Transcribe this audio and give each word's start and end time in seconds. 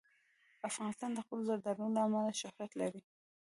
افغانستان 0.69 1.11
د 1.13 1.19
خپلو 1.25 1.41
زردالو 1.49 1.93
له 1.95 2.01
امله 2.07 2.31
شهرت 2.41 2.71
لري. 2.81 3.01